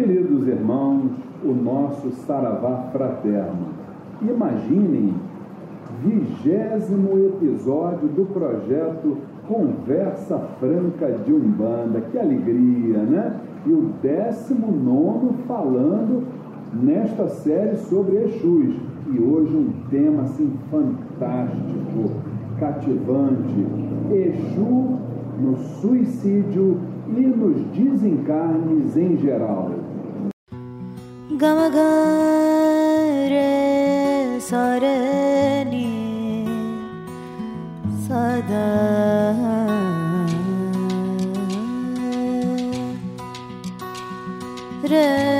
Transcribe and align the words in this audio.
Queridos 0.00 0.48
irmãos, 0.48 1.10
o 1.44 1.52
nosso 1.52 2.10
saravá 2.26 2.88
fraterno. 2.90 3.66
Imaginem, 4.22 5.12
vigésimo 6.02 7.18
episódio 7.18 8.08
do 8.08 8.24
projeto 8.32 9.18
Conversa 9.46 10.38
Franca 10.58 11.12
de 11.22 11.34
Umbanda. 11.34 12.00
Que 12.00 12.18
alegria, 12.18 12.96
né? 12.96 13.40
E 13.66 13.72
o 13.72 13.90
décimo 14.00 14.72
nono 14.72 15.34
falando 15.46 16.26
nesta 16.82 17.28
série 17.28 17.76
sobre 17.76 18.22
Exus. 18.22 18.76
E 19.06 19.20
hoje 19.20 19.54
um 19.54 19.70
tema 19.90 20.22
assim 20.22 20.50
fantástico, 20.70 22.10
cativante. 22.58 23.66
Exu 24.10 24.98
no 25.38 25.58
suicídio 25.58 26.78
e 27.06 27.20
nos 27.20 27.60
desencarnes 27.74 28.96
em 28.96 29.18
geral. 29.18 29.79
Gamagare 31.38 33.20
sarani 34.40 35.86
sada 38.04 38.66
re 44.82 45.30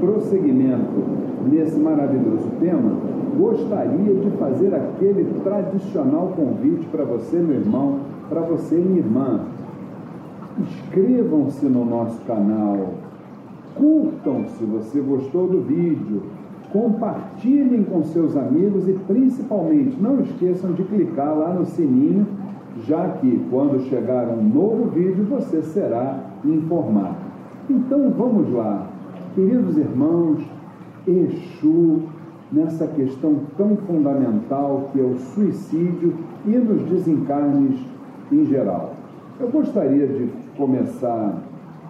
prosseguimento 0.00 1.02
nesse 1.48 1.78
maravilhoso 1.78 2.48
tema, 2.60 3.13
gostaria 3.36 4.14
de 4.14 4.30
fazer 4.38 4.74
aquele 4.74 5.40
tradicional 5.42 6.32
convite 6.36 6.86
para 6.86 7.04
você, 7.04 7.38
meu 7.38 7.56
irmão, 7.56 8.00
para 8.28 8.40
você, 8.40 8.76
minha 8.76 8.98
irmã. 8.98 9.40
Inscrevam-se 10.58 11.66
no 11.66 11.84
nosso 11.84 12.20
canal, 12.22 12.94
curtam 13.74 14.46
se 14.48 14.64
você 14.64 15.00
gostou 15.00 15.48
do 15.48 15.60
vídeo, 15.60 16.22
compartilhem 16.72 17.84
com 17.84 18.04
seus 18.04 18.36
amigos 18.36 18.88
e 18.88 18.92
principalmente 19.06 20.00
não 20.00 20.20
esqueçam 20.20 20.72
de 20.72 20.84
clicar 20.84 21.36
lá 21.36 21.52
no 21.52 21.66
sininho, 21.66 22.26
já 22.86 23.08
que 23.20 23.44
quando 23.50 23.88
chegar 23.88 24.28
um 24.28 24.42
novo 24.42 24.90
vídeo 24.90 25.24
você 25.28 25.62
será 25.62 26.20
informado. 26.44 27.16
Então 27.68 28.10
vamos 28.10 28.52
lá, 28.52 28.86
Queridos 29.34 29.76
irmãos, 29.76 30.44
Exu, 31.08 32.02
nessa 32.54 32.86
questão 32.86 33.40
tão 33.56 33.76
fundamental 33.76 34.90
que 34.92 35.00
é 35.00 35.02
o 35.02 35.18
suicídio 35.18 36.14
e 36.46 36.50
nos 36.50 36.82
desencarnes 36.88 37.80
em 38.30 38.46
geral. 38.46 38.94
Eu 39.40 39.48
gostaria 39.48 40.06
de 40.06 40.28
começar 40.56 41.42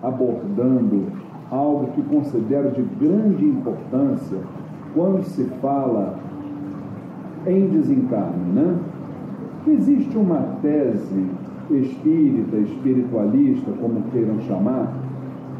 abordando 0.02 1.04
algo 1.50 1.88
que 1.92 2.02
considero 2.02 2.70
de 2.70 2.82
grande 2.98 3.44
importância 3.44 4.38
quando 4.94 5.22
se 5.24 5.44
fala 5.60 6.18
em 7.46 7.66
desencarne, 7.68 8.52
né? 8.54 8.78
Existe 9.66 10.16
uma 10.16 10.56
tese 10.62 11.26
espírita, 11.70 12.56
espiritualista, 12.56 13.70
como 13.80 14.02
queiram 14.12 14.40
chamar, 14.40 14.92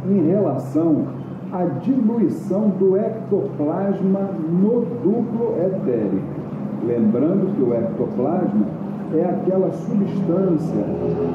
em 0.08 0.27
relação 0.27 1.06
a 1.55 1.66
diluição 1.66 2.69
do 2.80 2.97
ectoplasma 2.97 4.28
no 4.50 4.84
duplo 5.05 5.55
etérico. 5.56 6.42
Lembrando 6.84 7.55
que 7.55 7.62
o 7.62 7.72
ectoplasma 7.72 8.66
é 9.14 9.24
aquela 9.24 9.70
substância 9.70 10.84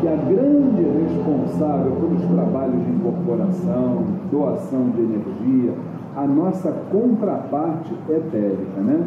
que 0.01 0.07
é 0.07 0.13
a 0.13 0.17
grande 0.17 0.83
responsável 0.83 1.93
pelos 1.93 2.21
trabalhos 2.25 2.83
de 2.83 2.91
incorporação, 2.91 4.03
doação 4.29 4.89
de 4.89 5.02
energia, 5.03 5.73
a 6.17 6.27
nossa 6.27 6.69
contraparte 6.91 7.93
etérica, 8.09 8.81
né? 8.81 9.02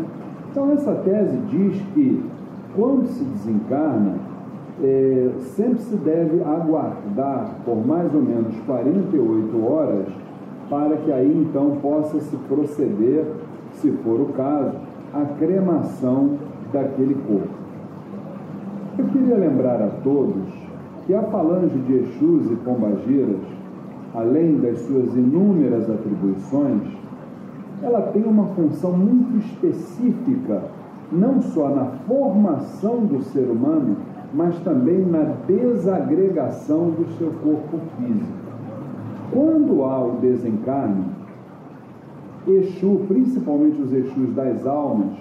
Então 0.51 0.73
essa 0.73 0.95
tese 0.95 1.37
diz 1.51 1.83
que 1.93 2.25
quando 2.75 3.07
se 3.07 3.23
desencarna, 3.23 4.15
é, 4.83 5.29
sempre 5.55 5.79
se 5.81 5.97
deve 5.97 6.43
aguardar 6.43 7.57
por 7.67 7.87
mais 7.87 8.15
ou 8.15 8.23
menos 8.23 8.57
48 8.67 9.67
horas 9.71 10.22
para 10.73 10.97
que 10.97 11.13
aí 11.13 11.47
então 11.47 11.77
possa 11.83 12.19
se 12.19 12.35
proceder, 12.49 13.27
se 13.75 13.91
for 13.91 14.19
o 14.23 14.33
caso, 14.33 14.73
à 15.13 15.23
cremação 15.39 16.39
daquele 16.73 17.15
corpo. 17.27 17.51
Eu 18.97 19.05
queria 19.09 19.37
lembrar 19.37 19.83
a 19.83 19.91
todos 20.03 20.49
que 21.07 21.13
a 21.13 21.25
falange 21.25 21.79
de 21.79 21.97
Exus 21.97 22.51
e 22.51 22.57
Pombagiras, 22.65 23.43
além 24.15 24.61
das 24.61 24.79
suas 24.87 25.15
inúmeras 25.15 25.91
atribuições, 25.91 26.85
ela 27.83 28.01
tem 28.11 28.23
uma 28.25 28.47
função 28.55 28.93
muito 28.93 29.37
específica, 29.45 30.63
não 31.13 31.43
só 31.43 31.69
na 31.69 31.85
formação 32.09 33.01
do 33.01 33.21
ser 33.25 33.45
humano, 33.51 33.99
mas 34.33 34.59
também 34.61 35.05
na 35.05 35.35
desagregação 35.47 36.93
do 36.93 37.07
seu 37.19 37.31
corpo 37.43 37.79
físico. 37.99 38.42
Quando 39.33 39.85
há 39.85 40.05
o 40.05 40.17
desencarne, 40.21 41.05
Exu, 42.47 43.03
principalmente 43.07 43.81
os 43.81 43.93
Exus 43.93 44.35
das 44.35 44.67
almas, 44.67 45.13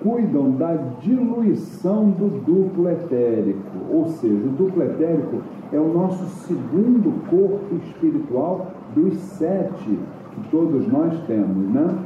cuidam 0.00 0.50
da 0.52 0.74
diluição 1.00 2.10
do 2.10 2.28
duplo 2.44 2.88
etérico. 2.88 3.78
Ou 3.90 4.06
seja, 4.06 4.34
o 4.34 4.50
duplo 4.50 4.82
etérico 4.82 5.38
é 5.72 5.78
o 5.78 5.92
nosso 5.92 6.24
segundo 6.46 7.26
corpo 7.28 7.74
espiritual 7.86 8.68
dos 8.94 9.14
sete 9.14 9.98
que 10.32 10.50
todos 10.50 10.86
nós 10.86 11.18
temos, 11.26 11.68
né? 11.70 11.98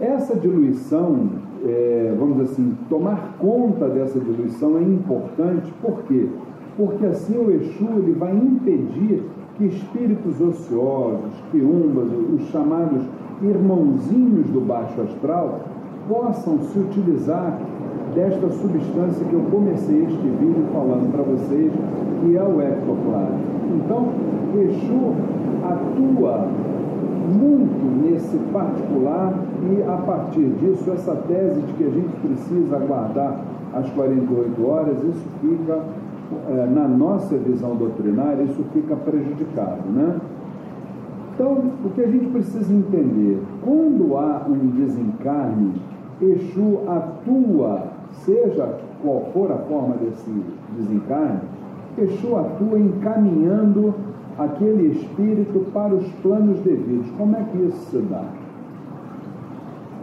Essa 0.00 0.34
diluição, 0.34 1.28
é, 1.64 2.14
vamos 2.18 2.40
assim, 2.40 2.76
tomar 2.88 3.36
conta 3.38 3.88
dessa 3.88 4.18
diluição 4.18 4.78
é 4.78 4.82
importante, 4.82 5.72
por 5.80 6.02
quê? 6.04 6.28
Porque 6.76 7.04
assim 7.06 7.36
o 7.36 7.50
Exu 7.50 7.88
ele 7.98 8.12
vai 8.18 8.32
impedir 8.34 9.22
que 9.56 9.66
espíritos 9.66 10.40
ociosos, 10.40 11.32
quiumbas, 11.50 12.08
os 12.34 12.48
chamados 12.50 13.02
irmãozinhos 13.42 14.46
do 14.48 14.60
baixo 14.60 15.00
astral, 15.02 15.60
possam 16.08 16.58
se 16.58 16.78
utilizar 16.78 17.58
desta 18.14 18.48
substância 18.48 19.24
que 19.26 19.34
eu 19.34 19.42
comecei 19.50 20.04
este 20.04 20.16
vídeo 20.16 20.64
falando 20.72 21.12
para 21.12 21.22
vocês, 21.22 21.72
que 22.20 22.36
é 22.36 22.42
o 22.42 22.60
ectoplasma. 22.60 23.38
Então, 23.76 24.08
Exu 24.54 25.14
atua 25.64 26.48
muito 27.32 28.02
nesse 28.02 28.36
particular 28.52 29.32
e 29.70 29.82
a 29.82 29.96
partir 29.98 30.48
disso 30.60 30.90
essa 30.90 31.14
tese 31.28 31.60
de 31.60 31.72
que 31.74 31.84
a 31.84 31.90
gente 31.90 32.16
precisa 32.20 32.76
aguardar 32.76 33.40
as 33.72 33.88
48 33.90 34.66
horas, 34.66 34.98
isso 35.02 35.24
fica 35.40 35.82
na 36.74 36.88
nossa 36.88 37.36
visão 37.36 37.76
doutrinária, 37.76 38.42
isso 38.44 38.64
fica 38.72 38.96
prejudicado, 38.96 39.88
né? 39.92 40.20
Então, 41.34 41.62
o 41.84 41.90
que 41.90 42.00
a 42.02 42.06
gente 42.06 42.26
precisa 42.26 42.72
entender, 42.72 43.40
quando 43.62 44.16
há 44.16 44.46
um 44.48 44.68
desencarne, 44.68 45.80
Exu 46.20 46.80
atua, 46.86 47.84
seja 48.24 48.78
qual 49.02 49.22
for 49.32 49.50
a 49.50 49.56
forma 49.56 49.96
desse 49.96 50.30
desencarne, 50.76 51.40
Exu 51.98 52.36
atua 52.36 52.78
encaminhando 52.78 53.94
aquele 54.38 54.92
espírito 54.92 55.66
para 55.72 55.94
os 55.94 56.06
planos 56.22 56.58
devidos. 56.60 57.10
Como 57.18 57.36
é 57.36 57.44
que 57.50 57.58
isso 57.58 57.90
se 57.90 57.98
dá? 57.98 58.24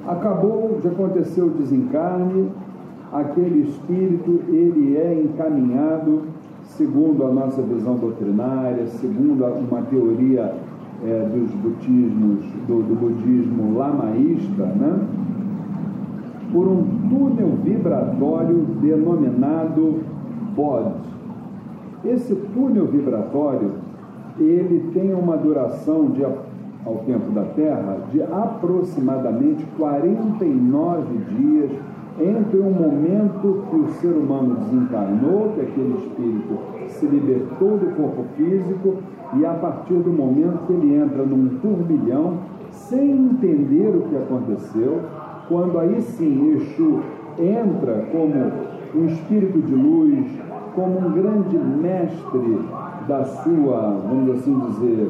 Acabou 0.08 0.80
de 0.82 0.88
acontecer 0.88 1.42
o 1.42 1.50
desencarne, 1.50 2.50
aquele 3.12 3.70
espírito 3.70 4.42
ele 4.50 4.96
é 4.98 5.22
encaminhado 5.24 6.24
segundo 6.64 7.26
a 7.26 7.32
nossa 7.32 7.62
visão 7.62 7.96
doutrinária, 7.96 8.86
segundo 8.88 9.44
uma 9.46 9.82
teoria 9.84 10.56
é, 11.04 11.30
dos 11.34 11.52
budismos, 11.52 12.46
do, 12.68 12.84
do, 12.84 12.96
budismo 12.96 13.78
lamaísta, 13.78 14.66
né? 14.66 15.08
por 16.52 16.68
um 16.68 16.84
túnel 17.10 17.58
vibratório 17.64 18.66
denominado 18.82 20.04
Bod. 20.56 20.94
Esse 22.04 22.36
túnel 22.54 22.88
vibratório 22.88 23.72
ele 24.40 24.90
tem 24.94 25.14
uma 25.14 25.38
duração 25.38 26.10
de 26.12 26.24
ao 26.86 26.96
tempo 27.06 27.32
da 27.32 27.44
Terra 27.44 27.98
de 28.12 28.22
aproximadamente 28.22 29.66
49 29.78 31.18
dias 31.36 31.72
entre 32.22 32.60
o 32.60 32.70
momento 32.70 33.64
que 33.70 33.76
o 33.76 33.88
ser 33.94 34.12
humano 34.12 34.56
desencarnou, 34.56 35.54
que 35.56 35.62
aquele 35.62 35.98
espírito 35.98 36.58
se 36.88 37.06
libertou 37.06 37.78
do 37.78 37.96
corpo 37.96 38.26
físico, 38.36 38.98
e 39.38 39.46
a 39.46 39.54
partir 39.54 39.96
do 39.96 40.12
momento 40.12 40.66
que 40.66 40.74
ele 40.74 40.96
entra 40.96 41.24
num 41.24 41.60
turbilhão, 41.60 42.40
sem 42.72 43.12
entender 43.12 43.96
o 43.96 44.02
que 44.10 44.16
aconteceu, 44.18 45.02
quando 45.48 45.80
aí 45.80 46.02
sim 46.02 46.56
Exu 46.56 47.00
entra 47.38 48.06
como 48.12 48.52
um 48.96 49.06
espírito 49.06 49.62
de 49.62 49.74
luz, 49.74 50.26
como 50.76 51.00
um 51.00 51.12
grande 51.12 51.58
mestre 51.58 52.60
da 53.08 53.24
sua, 53.24 54.02
vamos 54.08 54.38
assim 54.38 54.58
dizer, 54.60 55.10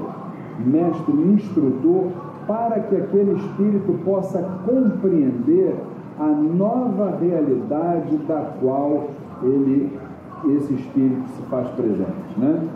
mestre 0.65 1.13
instrutor, 1.13 2.07
para 2.47 2.79
que 2.79 2.95
aquele 2.95 3.33
espírito 3.33 3.93
possa 4.03 4.41
compreender 4.65 5.75
a 6.19 6.27
nova 6.27 7.17
realidade 7.19 8.17
da 8.27 8.51
qual 8.59 9.07
ele, 9.41 9.97
esse 10.57 10.73
espírito 10.73 11.27
se 11.29 11.41
faz 11.43 11.67
presente. 11.69 12.37
Né? 12.37 12.67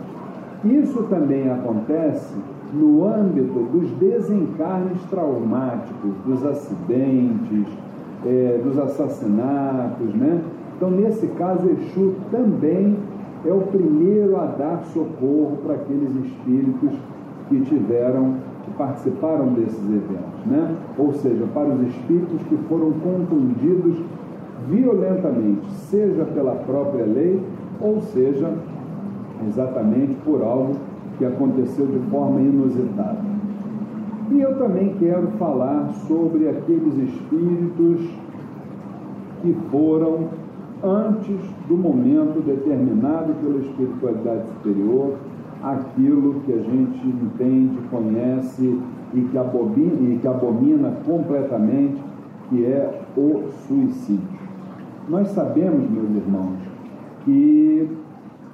Isso 0.64 1.02
também 1.04 1.50
acontece 1.50 2.34
no 2.72 3.06
âmbito 3.06 3.60
dos 3.70 3.90
desencarnes 3.92 5.00
traumáticos, 5.10 6.12
dos 6.26 6.44
acidentes, 6.44 7.66
é, 8.24 8.60
dos 8.64 8.78
assassinatos, 8.78 10.14
né? 10.14 10.40
Então, 10.76 10.90
nesse 10.90 11.26
caso, 11.28 11.68
Exu 11.68 12.14
também 12.30 12.96
é 13.44 13.52
o 13.52 13.60
primeiro 13.60 14.36
a 14.36 14.46
dar 14.46 14.82
socorro 14.92 15.58
para 15.64 15.74
aqueles 15.74 16.10
espíritos 16.24 16.90
que 17.48 17.60
tiveram, 17.60 18.36
que 18.64 18.70
participaram 18.72 19.52
desses 19.54 19.84
eventos, 19.84 20.46
né? 20.46 20.74
Ou 20.98 21.12
seja, 21.14 21.44
para 21.52 21.68
os 21.68 21.82
espíritos 21.82 22.40
que 22.48 22.56
foram 22.68 22.92
contundidos 22.92 23.96
violentamente, 24.68 25.70
seja 25.90 26.24
pela 26.24 26.54
própria 26.54 27.04
lei, 27.04 27.40
ou 27.80 28.00
seja, 28.00 28.52
exatamente 29.48 30.14
por 30.24 30.42
algo 30.42 30.76
que 31.18 31.24
aconteceu 31.24 31.86
de 31.86 31.98
forma 32.10 32.40
inusitada. 32.40 33.34
E 34.30 34.40
eu 34.40 34.56
também 34.56 34.94
quero 34.98 35.26
falar 35.38 35.90
sobre 36.08 36.48
aqueles 36.48 36.96
espíritos 36.96 38.00
que 39.42 39.54
foram 39.70 40.28
antes 40.82 41.36
do 41.68 41.76
momento 41.76 42.42
determinado 42.44 43.34
pela 43.34 43.58
espiritualidade 43.58 44.42
superior, 44.54 45.14
aquilo 45.64 46.40
que 46.44 46.52
a 46.52 46.58
gente 46.58 47.06
entende, 47.06 47.78
conhece 47.90 48.78
e 49.14 49.20
que 49.22 49.38
abomina, 49.38 50.14
e 50.14 50.18
que 50.20 50.28
abomina 50.28 50.92
completamente, 51.06 52.02
que 52.48 52.66
é 52.66 53.00
o 53.16 53.44
suicídio. 53.66 54.44
Nós 55.08 55.28
sabemos, 55.28 55.90
meus 55.90 56.10
irmãos, 56.10 56.58
que 57.24 57.88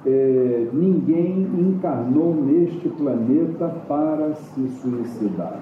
é, 0.05 0.67
ninguém 0.71 1.47
encarnou 1.57 2.33
neste 2.33 2.87
planeta 2.89 3.67
para 3.87 4.33
se 4.33 4.67
suicidar. 4.69 5.59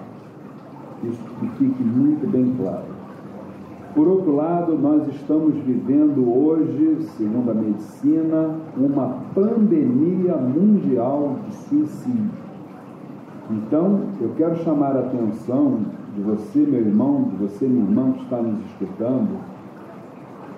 Isso 1.04 1.24
que 1.40 1.48
fique 1.58 1.84
muito 1.84 2.30
bem 2.30 2.54
claro. 2.58 2.99
Por 3.96 4.08
outro 4.08 4.36
lado, 4.36 4.78
nós 4.78 5.08
estamos 5.08 5.56
vivendo 5.66 6.32
hoje, 6.32 7.00
segundo 7.18 7.50
a 7.50 7.54
medicina, 7.56 8.56
uma 8.78 9.18
pandemia 9.34 10.36
mundial 10.36 11.38
de 11.48 11.56
suicídio. 11.56 12.30
Então, 13.50 14.02
eu 14.22 14.30
quero 14.38 14.58
chamar 14.58 14.96
a 14.96 15.00
atenção 15.00 15.80
de 16.16 16.22
você, 16.22 16.60
meu 16.60 16.82
irmão, 16.82 17.30
de 17.32 17.38
você, 17.38 17.66
minha 17.66 17.84
irmã, 17.84 18.12
que 18.12 18.24
está 18.24 18.38
nos 18.38 18.64
escutando, 18.66 19.40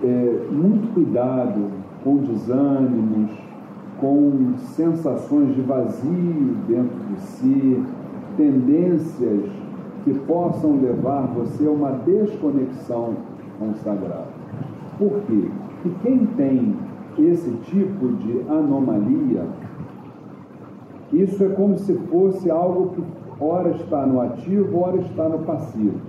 é, 0.03 0.47
muito 0.51 0.93
cuidado 0.93 1.69
com 2.03 2.17
desânimos, 2.17 3.31
com 4.01 4.55
sensações 4.75 5.55
de 5.55 5.61
vazio 5.61 6.55
dentro 6.67 6.97
de 7.07 7.21
si, 7.21 7.83
tendências 8.35 9.60
que 10.03 10.13
possam 10.13 10.80
levar 10.81 11.27
você 11.27 11.65
a 11.65 11.71
uma 11.71 11.92
desconexão 11.92 13.15
com 13.59 13.69
o 13.69 13.75
sagrado. 13.75 14.27
Por 14.98 15.21
quê? 15.27 15.50
Porque 15.81 16.07
quem 16.07 16.25
tem 16.38 16.75
esse 17.18 17.51
tipo 17.65 18.07
de 18.07 18.42
anomalia, 18.50 19.45
isso 21.12 21.44
é 21.44 21.50
como 21.50 21.77
se 21.77 21.94
fosse 21.94 22.50
algo 22.50 22.89
que 22.89 23.03
ora 23.39 23.71
está 23.71 24.06
no 24.06 24.21
ativo, 24.21 24.80
ora 24.80 24.98
está 24.98 25.27
no 25.27 25.39
passivo. 25.39 26.00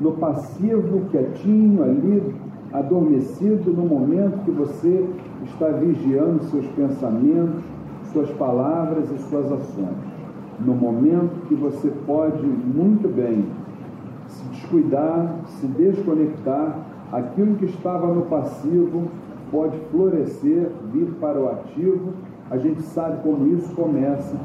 No 0.00 0.12
passivo, 0.12 1.02
quietinho 1.10 1.82
ali, 1.82 2.34
adormecido 2.72 3.72
no 3.72 3.86
momento 3.86 4.44
que 4.44 4.50
você 4.50 5.08
está 5.44 5.68
vigiando 5.68 6.42
seus 6.44 6.66
pensamentos, 6.68 7.62
suas 8.12 8.30
palavras 8.32 9.10
e 9.10 9.18
suas 9.28 9.50
ações 9.50 10.15
no 10.60 10.74
momento 10.74 11.46
que 11.48 11.54
você 11.54 11.90
pode 12.06 12.44
muito 12.44 13.08
bem 13.08 13.44
se 14.28 14.44
descuidar, 14.48 15.36
se 15.46 15.66
desconectar, 15.66 16.78
aquilo 17.12 17.56
que 17.56 17.66
estava 17.66 18.12
no 18.12 18.22
passivo 18.22 19.08
pode 19.50 19.78
florescer, 19.90 20.70
vir 20.92 21.08
para 21.20 21.38
o 21.38 21.48
ativo. 21.48 22.14
A 22.50 22.56
gente 22.56 22.82
sabe 22.82 23.22
como 23.22 23.46
isso 23.46 23.74
começa, 23.74 24.36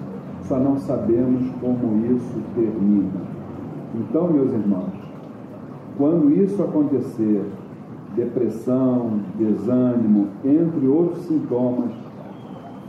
só 0.44 0.58
não 0.58 0.78
sabemos 0.78 1.44
como 1.60 2.06
isso 2.14 2.42
termina. 2.56 3.22
Então, 3.96 4.32
meus 4.32 4.52
irmãos, 4.52 4.94
quando 5.98 6.32
isso 6.32 6.62
acontecer, 6.62 7.44
depressão, 8.16 9.20
desânimo, 9.38 10.28
entre 10.44 10.88
outros 10.88 11.24
sintomas, 11.26 11.92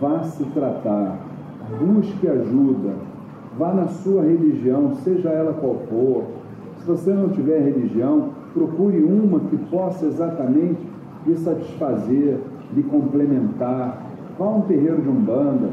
vá 0.01 0.23
se 0.23 0.45
tratar, 0.47 1.19
busque 1.79 2.27
ajuda, 2.29 2.95
Vá 3.59 3.73
na 3.73 3.87
sua 3.87 4.23
religião, 4.23 4.95
seja 5.05 5.29
ela 5.29 5.53
qual 5.53 5.77
for. 5.91 6.25
Se 6.79 6.87
você 6.87 7.13
não 7.13 7.29
tiver 7.29 7.61
religião, 7.61 8.31
procure 8.55 9.03
uma 9.05 9.41
que 9.41 9.57
possa 9.71 10.07
exatamente 10.07 10.81
lhe 11.27 11.37
satisfazer, 11.37 12.39
lhe 12.75 12.83
complementar. 12.85 14.07
Vá 14.39 14.47
a 14.47 14.57
um 14.57 14.63
terreiro 14.63 15.03
de 15.03 15.09
umbanda, 15.09 15.69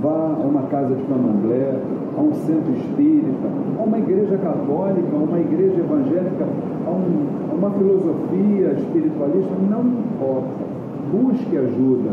vá 0.00 0.36
a 0.40 0.46
uma 0.46 0.62
casa 0.68 0.94
de 0.94 1.02
candomblé, 1.02 1.76
a 2.16 2.20
um 2.20 2.32
centro 2.34 2.72
espírita, 2.72 3.48
a 3.78 3.82
uma 3.82 3.98
igreja 3.98 4.38
católica, 4.38 5.08
a 5.12 5.18
uma 5.18 5.40
igreja 5.40 5.80
evangélica, 5.80 6.46
a, 6.86 6.90
um, 6.90 7.26
a 7.50 7.54
uma 7.54 7.70
filosofia 7.72 8.72
espiritualista, 8.78 9.54
não 9.68 9.82
importa. 9.82 10.64
Busque 11.10 11.56
ajuda. 11.56 12.10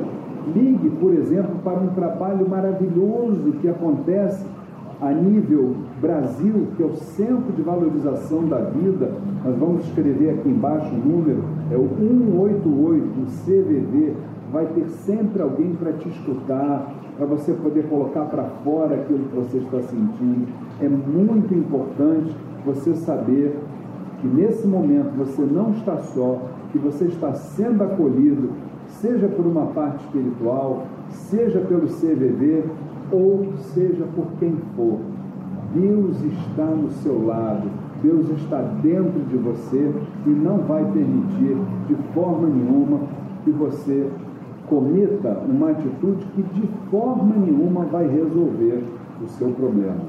Ligue, 0.55 0.89
por 0.99 1.13
exemplo, 1.13 1.51
para 1.63 1.79
um 1.79 1.89
trabalho 1.89 2.49
maravilhoso 2.49 3.53
que 3.61 3.69
acontece 3.69 4.43
a 5.01 5.11
nível 5.11 5.75
Brasil, 5.99 6.67
que 6.77 6.83
é 6.83 6.85
o 6.85 6.95
Centro 6.95 7.51
de 7.53 7.61
Valorização 7.63 8.45
da 8.45 8.59
Vida, 8.59 9.11
nós 9.43 9.57
vamos 9.57 9.85
escrever 9.85 10.29
aqui 10.29 10.49
embaixo 10.49 10.93
o 10.93 10.97
número, 10.97 11.43
é 11.71 11.75
o 11.75 11.89
188, 11.97 13.05
o 13.19 13.25
CVV, 13.43 14.13
vai 14.51 14.65
ter 14.67 14.87
sempre 14.89 15.41
alguém 15.41 15.73
para 15.73 15.93
te 15.93 16.07
escutar, 16.07 16.93
para 17.17 17.25
você 17.25 17.53
poder 17.53 17.87
colocar 17.87 18.25
para 18.25 18.43
fora 18.63 18.95
aquilo 18.95 19.27
que 19.29 19.35
você 19.35 19.57
está 19.57 19.81
sentindo. 19.81 20.47
É 20.79 20.87
muito 20.87 21.53
importante 21.53 22.35
você 22.63 22.93
saber 22.93 23.57
que 24.19 24.27
nesse 24.27 24.67
momento 24.67 25.11
você 25.17 25.41
não 25.41 25.71
está 25.71 25.97
só, 25.97 26.41
que 26.71 26.77
você 26.77 27.05
está 27.05 27.33
sendo 27.33 27.83
acolhido, 27.83 28.51
seja 28.87 29.27
por 29.27 29.45
uma 29.47 29.67
parte 29.67 30.03
espiritual, 30.05 30.85
seja 31.09 31.59
pelo 31.61 31.87
CVV, 31.87 32.65
ou 33.11 33.53
seja 33.57 34.05
por 34.15 34.27
quem 34.39 34.55
for, 34.75 34.99
Deus 35.73 36.21
está 36.23 36.65
no 36.65 36.89
seu 36.91 37.25
lado, 37.25 37.69
Deus 38.01 38.29
está 38.29 38.61
dentro 38.81 39.19
de 39.29 39.37
você 39.37 39.91
e 40.25 40.29
não 40.29 40.57
vai 40.59 40.83
permitir 40.91 41.57
de 41.87 41.95
forma 42.13 42.47
nenhuma 42.47 42.99
que 43.43 43.51
você 43.51 44.09
cometa 44.67 45.43
uma 45.47 45.71
atitude 45.71 46.25
que 46.35 46.41
de 46.41 46.67
forma 46.89 47.35
nenhuma 47.35 47.85
vai 47.85 48.07
resolver 48.07 48.83
o 49.21 49.27
seu 49.27 49.49
problema. 49.49 49.99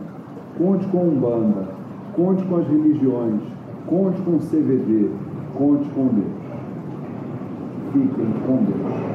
Conte 0.57 0.87
com 0.89 0.99
Umbanda, 0.99 1.69
conte 2.15 2.45
com 2.45 2.57
as 2.57 2.69
religiões, 2.69 3.41
conte 3.87 4.21
com 4.23 4.33
o 4.33 4.39
CVD, 4.39 5.11
conte 5.55 5.89
com 5.91 6.07
Deus. 6.07 6.43
Fiquem 7.93 8.33
com 8.47 8.57
Deus. 8.65 9.12